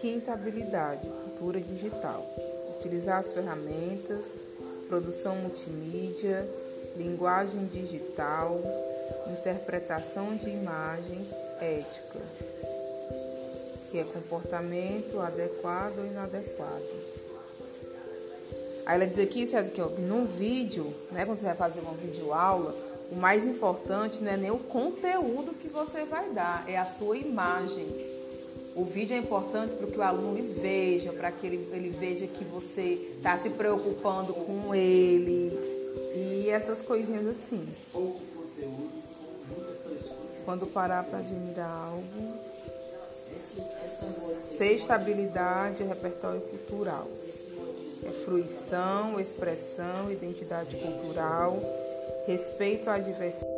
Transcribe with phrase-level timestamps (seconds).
[0.00, 2.24] Quinta habilidade, cultura digital.
[2.78, 4.28] Utilizar as ferramentas,
[4.88, 6.48] produção multimídia,
[6.96, 8.58] linguagem digital,
[9.30, 11.28] interpretação de imagens,
[11.60, 12.18] ética,
[13.90, 17.20] que é comportamento adequado ou inadequado.
[18.86, 22.74] Aí ela diz aqui, César, que num vídeo, né, quando você vai fazer uma videoaula,
[23.12, 27.18] o mais importante não é nem o conteúdo que você vai dar, é a sua
[27.18, 28.19] imagem.
[28.76, 32.44] O vídeo é importante para que o aluno veja, para que ele, ele veja que
[32.44, 35.52] você está se preocupando com ele
[36.14, 37.66] e essas coisinhas assim.
[37.92, 38.90] Pouco conteúdo,
[39.48, 40.20] muita frescura.
[40.44, 42.34] Quando parar para admirar algo.
[43.36, 47.08] Esse, essa moda- Sexta habilidade é repertório cultural.
[48.04, 51.58] É fruição, expressão, identidade cultural,
[52.26, 53.50] respeito à diversidade.